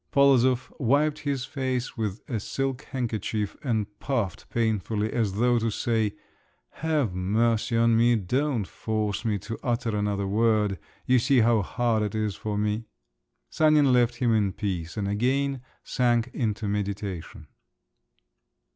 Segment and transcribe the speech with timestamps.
[0.11, 6.15] Polozov wiped his face with a silk handkerchief and puffed painfully, as though to say,
[6.79, 10.79] "Have mercy on me; don't force me to utter another word.
[11.05, 12.85] You see how hard it is for me."
[13.51, 17.45] Sanin left him in peace, and again sank into meditation.